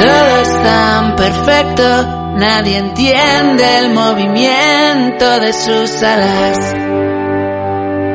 [0.00, 1.82] Todo es tan perfecto,
[2.38, 6.56] nadie entiende el movimiento de sus alas.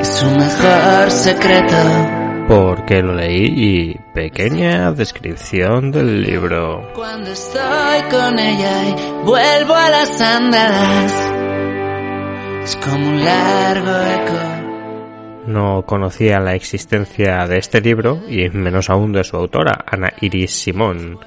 [0.02, 1.76] Es su mejor secreto.
[2.48, 6.92] Porque lo leí y pequeña descripción del libro.
[6.96, 8.94] Cuando estoy con ella y
[9.24, 11.14] vuelvo a las andadas,
[12.64, 14.66] es como un largo eco.
[15.46, 20.52] No conocía la existencia de este libro y menos aún de su autora, Ana Iris
[20.52, 21.20] Simón.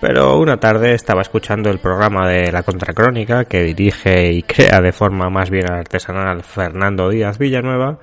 [0.00, 4.92] Pero una tarde estaba escuchando el programa de La Contracrónica que dirige y crea de
[4.92, 7.98] forma más bien artesanal Fernando Díaz Villanueva.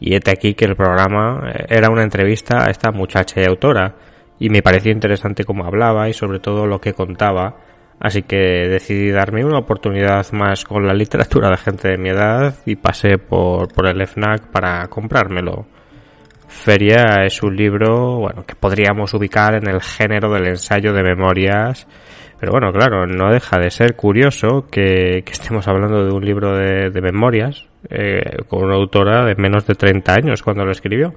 [0.00, 3.94] Y este aquí que el programa eh, era una entrevista a esta muchacha y autora.
[4.40, 7.56] Y me pareció interesante cómo hablaba y sobre todo lo que contaba,
[8.00, 12.54] así que decidí darme una oportunidad más con la literatura de gente de mi edad
[12.66, 15.64] y pasé por, por el FNAC para comprármelo.
[16.56, 21.86] Feria es un libro, bueno, que podríamos ubicar en el género del ensayo de memorias,
[22.40, 26.56] pero bueno, claro, no deja de ser curioso que, que estemos hablando de un libro
[26.56, 31.14] de, de memorias, eh, con una autora de menos de 30 años cuando lo escribió.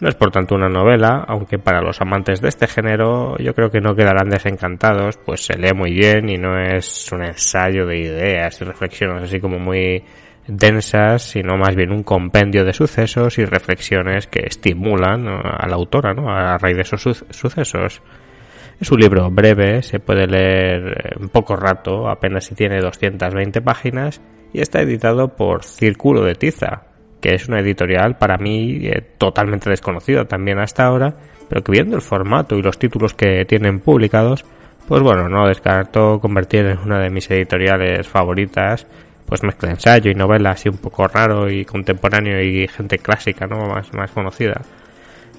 [0.00, 3.70] No es por tanto una novela, aunque para los amantes de este género yo creo
[3.70, 7.98] que no quedarán desencantados, pues se lee muy bien y no es un ensayo de
[8.00, 10.04] ideas y reflexiones así como muy
[10.48, 16.14] densas, sino más bien un compendio de sucesos y reflexiones que estimulan a la autora,
[16.14, 16.30] ¿no?
[16.30, 18.02] A raíz de esos sucesos.
[18.80, 24.20] Es un libro breve, se puede leer en poco rato, apenas si tiene 220 páginas,
[24.52, 26.82] y está editado por Círculo de Tiza,
[27.20, 31.14] que es una editorial para mí eh, totalmente desconocida también hasta ahora,
[31.48, 34.44] pero que viendo el formato y los títulos que tienen publicados,
[34.86, 38.86] pues bueno, no descarto convertir en una de mis editoriales favoritas
[39.26, 43.66] pues mezcla ensayo y novela así un poco raro y contemporáneo y gente clásica, ¿no?
[43.66, 44.62] Más, más conocida.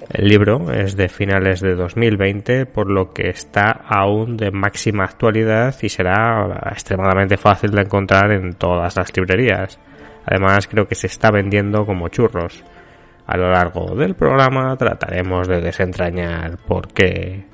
[0.09, 5.75] El libro es de finales de 2020, por lo que está aún de máxima actualidad
[5.81, 9.79] y será extremadamente fácil de encontrar en todas las librerías.
[10.25, 12.63] Además, creo que se está vendiendo como churros.
[13.25, 17.45] A lo largo del programa trataremos de desentrañar por qué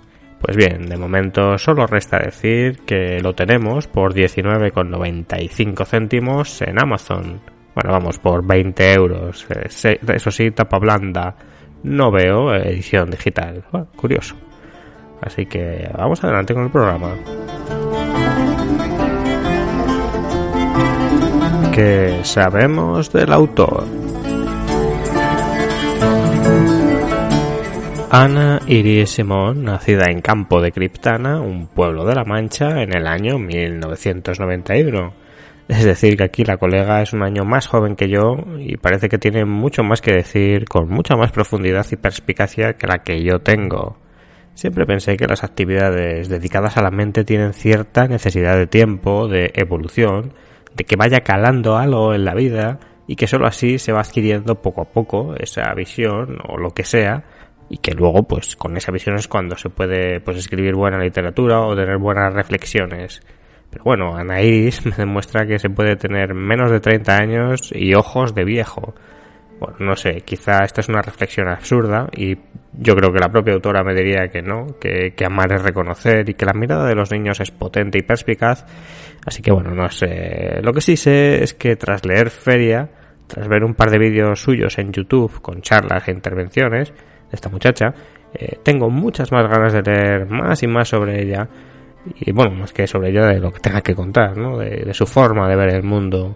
[0.44, 7.40] pues bien, de momento solo resta decir que lo tenemos por 19,95 céntimos en Amazon.
[7.74, 9.48] Bueno, vamos, por 20 euros.
[9.50, 11.34] Eh, eso sí, tapa blanda.
[11.84, 13.64] No veo edición digital.
[13.72, 14.36] Bueno, curioso.
[15.22, 17.16] Así que vamos adelante con el programa.
[21.74, 24.03] ¿Qué sabemos del autor?
[28.16, 33.08] Ana Iris Simón, nacida en Campo de Criptana, un pueblo de La Mancha, en el
[33.08, 35.14] año 1991.
[35.68, 39.10] Es decir, que aquí la colega es un año más joven que yo y parece
[39.10, 43.24] que tiene mucho más que decir con mucha más profundidad y perspicacia que la que
[43.24, 43.98] yo tengo.
[44.54, 49.52] Siempre pensé que las actividades dedicadas a la mente tienen cierta necesidad de tiempo, de
[49.56, 50.34] evolución,
[50.76, 54.62] de que vaya calando algo en la vida y que sólo así se va adquiriendo
[54.62, 57.24] poco a poco esa visión o lo que sea
[57.74, 61.60] y que luego pues con esa visión es cuando se puede pues escribir buena literatura
[61.62, 63.20] o tener buenas reflexiones.
[63.72, 68.36] Pero bueno, Anaís me demuestra que se puede tener menos de 30 años y ojos
[68.36, 68.94] de viejo.
[69.60, 72.38] Bueno, no sé, quizá esta es una reflexión absurda y
[72.74, 76.30] yo creo que la propia autora me diría que no, que, que amar es reconocer
[76.30, 78.68] y que la mirada de los niños es potente y perspicaz.
[79.26, 80.60] Así que bueno, no sé.
[80.62, 82.88] Lo que sí sé es que tras leer Feria,
[83.26, 86.94] tras ver un par de vídeos suyos en YouTube con charlas e intervenciones,
[87.34, 87.94] esta muchacha,
[88.34, 91.48] eh, tengo muchas más ganas de leer más y más sobre ella.
[92.20, 94.58] Y bueno, más que sobre ella, de lo que tenga que contar, ¿no?
[94.58, 96.36] De, su forma de ver el mundo.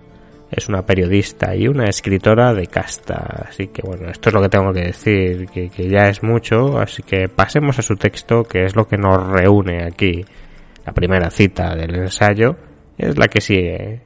[0.49, 3.47] Es una periodista y una escritora de casta.
[3.49, 6.79] Así que bueno, esto es lo que tengo que decir, que, que ya es mucho.
[6.79, 10.23] Así que pasemos a su texto, que es lo que nos reúne aquí.
[10.85, 12.55] La primera cita del ensayo
[12.97, 14.01] es la que sigue.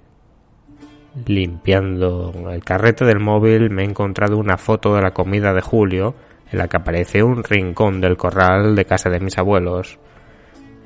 [1.28, 6.16] Limpiando el carrete del móvil me he encontrado una foto de la comida de Julio
[6.52, 10.00] en la que aparece un rincón del corral de casa de mis abuelos.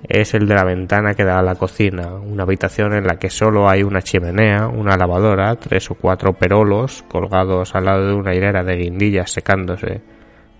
[0.08, 3.32] Es el de la ventana que da a la cocina, una habitación en la que
[3.32, 8.36] solo hay una chimenea, una lavadora, tres o cuatro perolos colgados al lado de una
[8.36, 10.02] hilera de guindillas secándose,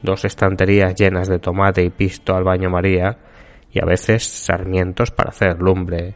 [0.02, 3.18] dos estanterías llenas de tomate y pisto al baño María,
[3.72, 6.16] y a veces sarmientos para hacer lumbre.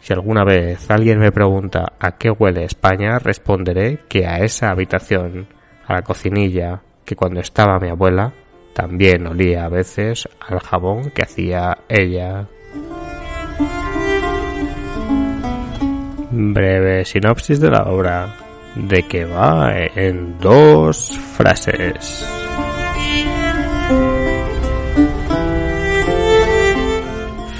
[0.00, 5.46] Si alguna vez alguien me pregunta a qué huele España, responderé que a esa habitación,
[5.86, 8.32] a la cocinilla, que cuando estaba mi abuela
[8.74, 12.46] también olía a veces al jabón que hacía ella.
[16.30, 18.36] Breve sinopsis de la obra,
[18.74, 22.26] de que va en dos frases.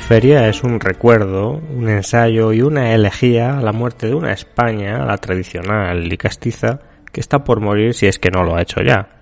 [0.07, 5.05] Feria es un recuerdo, un ensayo y una elegía a la muerte de una España,
[5.05, 6.79] la tradicional y castiza,
[7.11, 9.16] que está por morir si es que no lo ha hecho ya.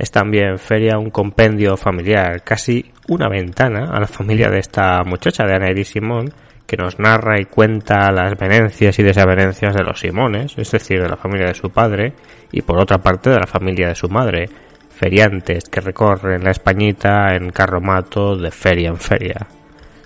[0.00, 5.44] Es también Feria un compendio familiar, casi una ventana a la familia de esta muchacha
[5.44, 6.32] de Ana y Simón,
[6.66, 11.08] que nos narra y cuenta las venencias y desavenencias de los Simones, es decir, de
[11.10, 12.14] la familia de su padre,
[12.50, 14.48] y por otra parte de la familia de su madre,
[14.88, 19.48] feriantes que recorren la Españita en carromato de feria en feria.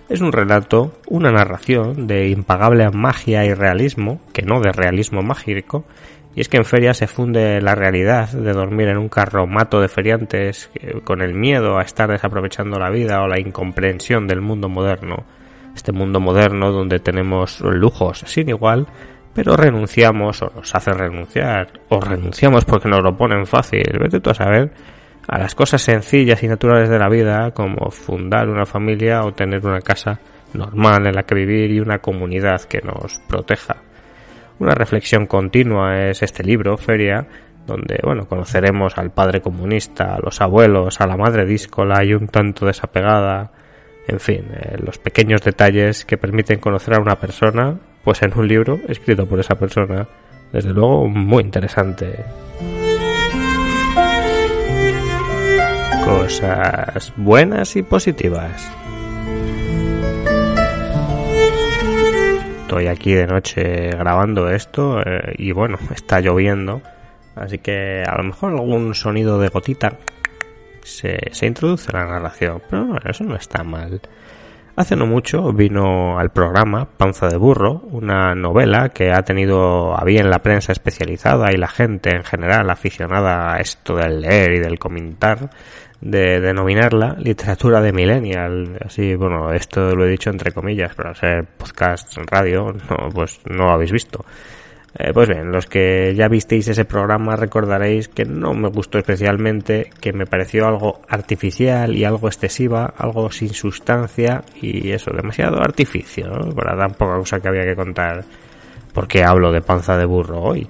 [0.08, 5.84] Es un relato, una narración de impagable magia y realismo, que no de realismo mágico,
[6.34, 9.88] y es que en feria se funde la realidad de dormir en un carromato de
[9.88, 10.70] feriantes
[11.04, 15.24] con el miedo a estar desaprovechando la vida o la incomprensión del mundo moderno.
[15.74, 18.86] Este mundo moderno donde tenemos lujos sin igual,
[19.32, 24.30] pero renunciamos o nos hacen renunciar, o renunciamos porque nos lo ponen fácil, vete tú
[24.30, 24.72] a saber,
[25.26, 29.64] a las cosas sencillas y naturales de la vida, como fundar una familia o tener
[29.66, 30.20] una casa
[30.52, 33.76] normal en la que vivir y una comunidad que nos proteja.
[34.58, 37.26] Una reflexión continua es este libro, Feria,
[37.66, 42.28] donde bueno, conoceremos al padre comunista, a los abuelos, a la madre díscola y un
[42.28, 43.50] tanto desapegada,
[44.06, 48.46] en fin, eh, los pequeños detalles que permiten conocer a una persona, pues en un
[48.46, 50.06] libro escrito por esa persona,
[50.52, 52.24] desde luego muy interesante.
[56.04, 58.70] Cosas buenas y positivas.
[62.74, 66.82] Estoy aquí de noche grabando esto eh, y bueno, está lloviendo,
[67.36, 69.96] así que a lo mejor algún sonido de gotita
[70.82, 74.00] se, se introduce en la narración, pero eso no está mal.
[74.74, 80.02] Hace no mucho vino al programa Panza de Burro, una novela que ha tenido a
[80.02, 84.58] bien la prensa especializada y la gente en general aficionada a esto del leer y
[84.58, 85.48] del comentar,
[86.00, 88.78] de denominarla literatura de millennial.
[88.84, 93.40] Así, bueno, esto lo he dicho entre comillas, pero al ser podcast radio, no, pues
[93.46, 94.24] no lo habéis visto.
[94.96, 99.90] Eh, pues bien, los que ya visteis ese programa recordaréis que no me gustó especialmente,
[100.00, 106.28] que me pareció algo artificial y algo excesiva, algo sin sustancia y eso, demasiado artificio,
[106.28, 106.54] ¿no?
[106.54, 108.24] Para tan poca cosa que había que contar.
[108.92, 110.68] ¿Por qué hablo de panza de burro hoy?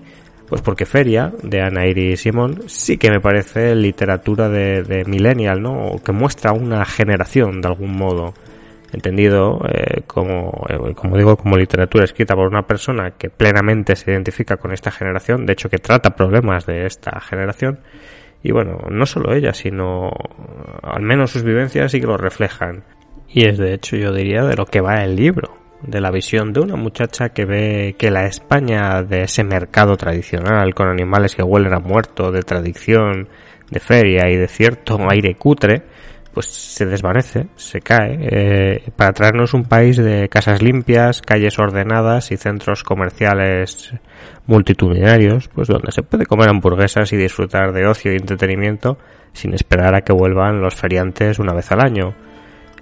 [0.49, 5.63] Pues porque Feria, de Ana Iris Simón, sí que me parece literatura de, de millennial,
[5.63, 5.97] ¿no?
[6.05, 8.35] Que muestra una generación de algún modo
[8.95, 14.13] entendido eh, como, eh, como digo, como literatura escrita por una persona que plenamente se
[14.13, 17.81] identifica con esta generación, de hecho que trata problemas de esta generación,
[18.43, 20.11] y bueno, no solo ella, sino
[20.83, 22.85] al menos sus vivencias sí que lo reflejan.
[23.27, 26.53] Y es de hecho, yo diría, de lo que va el libro, de la visión
[26.53, 31.43] de una muchacha que ve que la España de ese mercado tradicional, con animales que
[31.43, 33.29] huelen a muerto, de tradición,
[33.71, 35.83] de feria y de cierto aire cutre,
[36.33, 42.33] pues se desvanece, se cae, eh, para traernos un país de casas limpias, calles ordenadas
[42.33, 43.95] y centros comerciales
[44.47, 48.99] multitudinarios, pues donde se puede comer hamburguesas y disfrutar de ocio y entretenimiento
[49.33, 52.15] sin esperar a que vuelvan los feriantes una vez al año.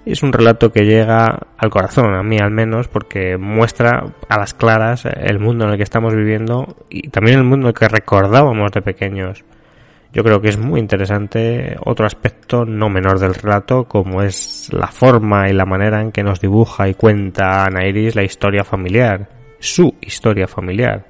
[0.05, 4.53] Es un relato que llega al corazón, a mí al menos, porque muestra a las
[4.53, 8.71] claras el mundo en el que estamos viviendo y también el mundo en que recordábamos
[8.71, 9.45] de pequeños.
[10.11, 14.87] Yo creo que es muy interesante otro aspecto no menor del relato, como es la
[14.87, 19.29] forma y la manera en que nos dibuja y cuenta Ana Iris la historia familiar,
[19.57, 21.07] su historia familiar.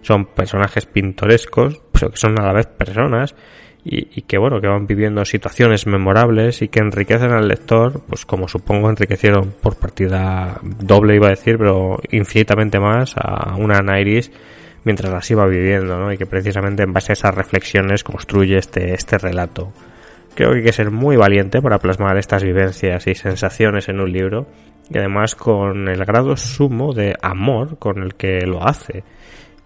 [0.00, 3.36] Son personajes pintorescos, pero que son a la vez personas
[3.84, 8.46] y, que bueno, que van viviendo situaciones memorables y que enriquecen al lector, pues como
[8.46, 14.30] supongo enriquecieron por partida doble iba a decir, pero infinitamente más a una Ana Iris
[14.84, 16.12] mientras las iba viviendo, ¿no?
[16.12, 19.72] Y que precisamente en base a esas reflexiones construye este, este relato.
[20.34, 24.12] Creo que hay que ser muy valiente para plasmar estas vivencias y sensaciones en un
[24.12, 24.46] libro
[24.88, 29.04] y además con el grado sumo de amor con el que lo hace.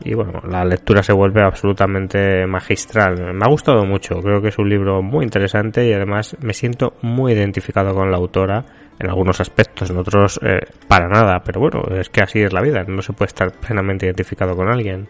[0.05, 3.35] Y bueno, la lectura se vuelve absolutamente magistral.
[3.35, 6.95] Me ha gustado mucho, creo que es un libro muy interesante y además me siento
[7.03, 8.65] muy identificado con la autora
[8.99, 12.63] en algunos aspectos, en otros eh, para nada, pero bueno, es que así es la
[12.63, 15.09] vida, no se puede estar plenamente identificado con alguien.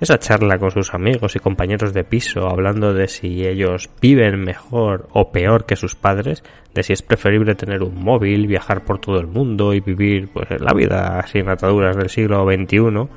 [0.00, 5.08] Esa charla con sus amigos y compañeros de piso hablando de si ellos viven mejor
[5.12, 6.42] o peor que sus padres,
[6.74, 10.48] de si es preferible tener un móvil, viajar por todo el mundo y vivir pues
[10.60, 13.08] la vida sin ataduras del siglo XXI,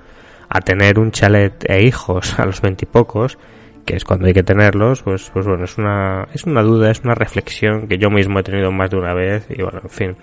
[0.49, 3.37] a tener un chalet e hijos a los veintipocos,
[3.85, 7.01] que es cuando hay que tenerlos, pues, pues bueno, es una, es una duda, es
[7.01, 10.17] una reflexión que yo mismo he tenido más de una vez y bueno, en fin,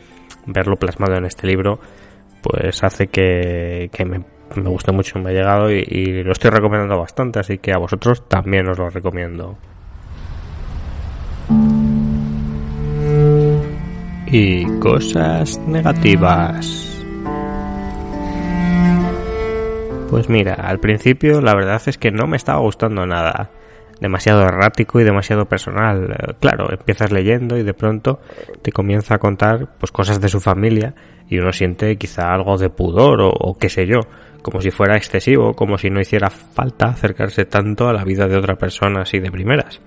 [0.46, 1.78] verlo plasmado en este libro,
[2.42, 4.24] pues hace que, que me,
[4.56, 8.68] guste mucho, me ha llegado y lo estoy recomendando bastante, así que a vosotros también
[8.68, 9.56] os lo recomiendo.
[14.34, 16.93] y cosas negativas.
[20.10, 23.50] Pues mira, al principio la verdad es que no me estaba gustando nada.
[24.00, 26.12] Demasiado errático y demasiado personal.
[26.12, 28.20] Eh, claro, empiezas leyendo y de pronto
[28.62, 30.94] te comienza a contar pues cosas de su familia
[31.28, 34.00] y uno siente quizá algo de pudor o, qué sé yo,
[34.42, 38.36] como si fuera excesivo, como si no hiciera falta acercarse tanto a la vida de
[38.36, 39.80] otra persona así de primeras.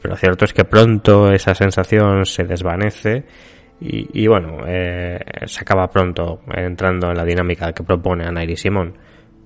[0.00, 3.24] Pero cierto es que pronto esa sensación se desvanece
[3.80, 8.96] y, bueno, eh, se acaba pronto entrando en la dinámica que propone Ana y Simón.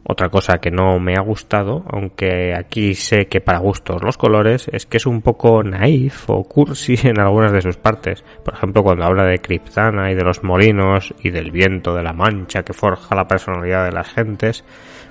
[0.04, 4.68] Otra cosa que no me ha gustado, aunque aquí sé que para gustos los colores,
[4.72, 8.24] es que es un poco naif o cursi en algunas de sus partes.
[8.44, 12.12] Por ejemplo, cuando habla de Kryptana y de los molinos y del viento de la
[12.12, 14.64] mancha que forja la personalidad de las gentes,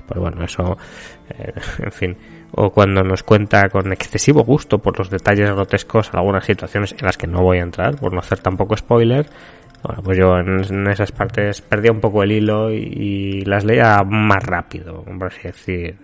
[0.06, 0.78] pues bueno, eso,
[1.30, 2.18] eh, en fin,
[2.54, 7.18] o cuando nos cuenta con excesivo gusto por los detalles grotescos algunas situaciones en las
[7.18, 9.28] que no voy a entrar, por no hacer tampoco spoiler.
[9.84, 14.44] Bueno, pues yo en, esas partes perdía un poco el hilo y, las leía más
[14.44, 15.96] rápido, por así decir.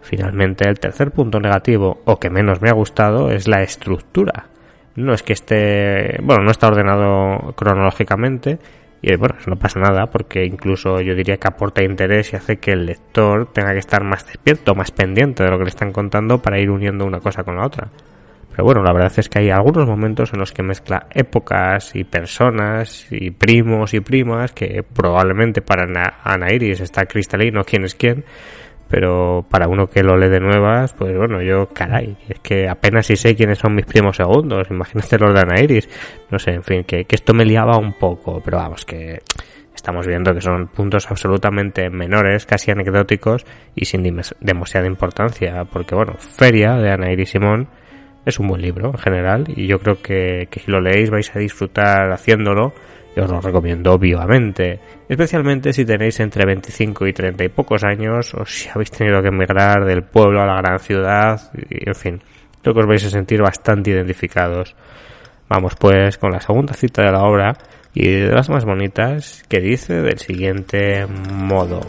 [0.00, 4.46] Finalmente, el tercer punto negativo, o que menos me ha gustado, es la estructura.
[4.94, 8.58] No es que esté, bueno, no está ordenado cronológicamente,
[9.02, 12.72] y bueno, no pasa nada porque incluso yo diría que aporta interés y hace que
[12.72, 16.40] el lector tenga que estar más despierto, más pendiente de lo que le están contando
[16.40, 17.88] para ir uniendo una cosa con la otra.
[18.56, 22.04] Pero bueno, la verdad es que hay algunos momentos en los que mezcla épocas y
[22.04, 25.84] personas y primos y primas que probablemente para
[26.24, 28.24] Ana Iris está cristalino quién es quién,
[28.88, 33.04] pero para uno que lo lee de nuevas, pues bueno, yo caray, es que apenas
[33.04, 35.88] si sé quiénes son mis primos segundos, imagínate los de Anairis,
[36.30, 39.18] no sé, en fin, que, que esto me liaba un poco, pero vamos, que
[39.74, 43.44] estamos viendo que son puntos absolutamente menores, casi anecdóticos
[43.74, 44.02] y sin
[44.40, 47.68] demasiada importancia, porque bueno, Feria de Ana Iris Simón
[48.26, 51.34] es un buen libro en general y yo creo que, que si lo leéis vais
[51.34, 52.74] a disfrutar haciéndolo
[53.22, 54.78] os lo recomiendo vivamente,
[55.08, 59.28] especialmente si tenéis entre 25 y 30 y pocos años o si habéis tenido que
[59.28, 61.40] emigrar del pueblo a la gran ciudad
[61.70, 62.22] y en fin,
[62.62, 64.74] creo que os vais a sentir bastante identificados.
[65.48, 67.56] Vamos pues con la segunda cita de la obra
[67.94, 71.80] y de las más bonitas que dice del siguiente modo.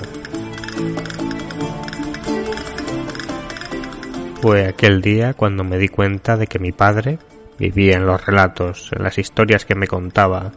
[4.42, 7.18] Fue aquel día cuando me di cuenta de que mi padre
[7.58, 10.52] vivía en los relatos, en las historias que me contaba,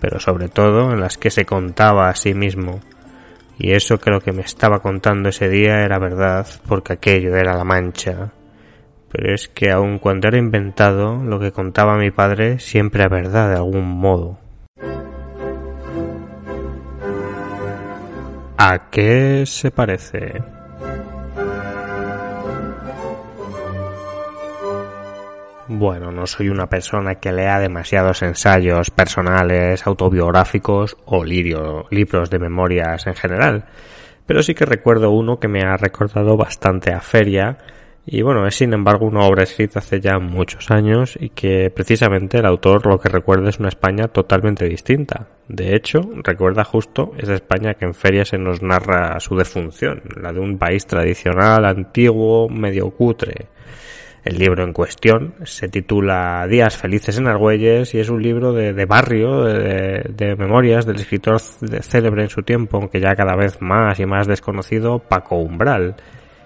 [0.00, 2.80] pero sobre todo en las que se contaba a sí mismo.
[3.58, 7.54] Y eso que lo que me estaba contando ese día era verdad, porque aquello era
[7.54, 8.32] la mancha.
[9.12, 13.50] Pero es que aun cuando era inventado, lo que contaba mi padre siempre era verdad
[13.50, 14.38] de algún modo.
[18.56, 20.42] ¿A qué se parece?
[25.72, 33.06] Bueno, no soy una persona que lea demasiados ensayos personales, autobiográficos o libros de memorias
[33.06, 33.66] en general,
[34.26, 37.56] pero sí que recuerdo uno que me ha recordado bastante a Feria,
[38.04, 42.38] y bueno, es sin embargo una obra escrita hace ya muchos años y que precisamente
[42.38, 45.28] el autor lo que recuerda es una España totalmente distinta.
[45.46, 50.32] De hecho, recuerda justo esa España que en Feria se nos narra su defunción, la
[50.32, 53.46] de un país tradicional, antiguo, medio cutre
[54.24, 58.84] el libro en cuestión se titula Días felices en Argüelles y es un libro de,
[58.84, 64.04] barrio, de, memorias del escritor célebre en su tiempo, aunque ya cada vez más y
[64.04, 65.96] más desconocido, Paco Umbral.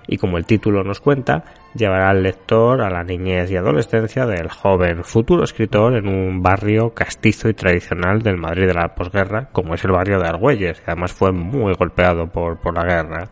[0.06, 4.50] Y como el título nos cuenta, llevará al lector a la niñez y adolescencia del
[4.50, 9.74] joven futuro escritor en un barrio castizo y tradicional del Madrid de la posguerra, como
[9.74, 13.28] es el barrio de Argüelles, que además fue muy golpeado por, por la guerra.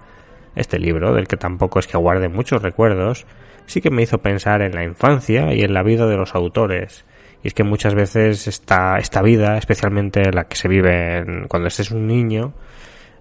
[0.57, 3.27] Este libro, del que tampoco es que guarde muchos recuerdos,
[3.67, 7.05] sí que me hizo pensar en la infancia y en la vida de los autores.
[7.43, 11.91] Y es que muchas veces esta, esta vida, especialmente la que se vive cuando estés
[11.91, 12.55] un niño,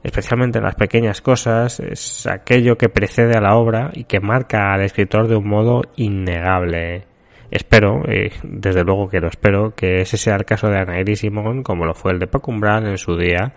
[0.03, 4.73] especialmente en las pequeñas cosas, es aquello que precede a la obra y que marca
[4.73, 7.05] al escritor de un modo innegable.
[7.49, 8.03] Espero,
[8.43, 11.85] desde luego que lo espero, que ese sea el caso de Ana y Simón, como
[11.85, 13.53] lo fue el de Paco en su día,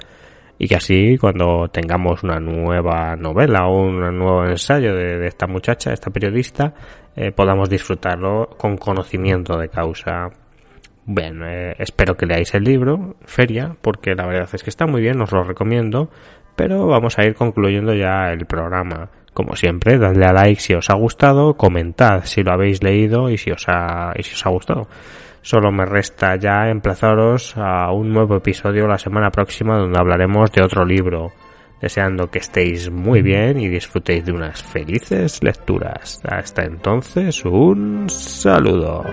[0.58, 5.92] y que así cuando tengamos una nueva novela o un nuevo ensayo de, esta muchacha,
[5.92, 6.74] esta periodista,
[7.16, 10.30] eh, podamos disfrutarlo con conocimiento de causa.
[11.06, 15.02] Bueno, eh, espero que leáis el libro, Feria, porque la verdad es que está muy
[15.02, 16.08] bien, os lo recomiendo,
[16.56, 19.10] pero vamos a ir concluyendo ya el programa.
[19.34, 23.36] Como siempre, dadle a like si os ha gustado, comentad si lo habéis leído y
[23.36, 24.86] si os ha, y si os ha gustado.
[25.44, 30.62] Solo me resta ya emplazaros a un nuevo episodio la semana próxima donde hablaremos de
[30.62, 31.32] otro libro.
[31.82, 36.22] Deseando que estéis muy bien y disfrutéis de unas felices lecturas.
[36.24, 39.04] Hasta entonces, un saludo.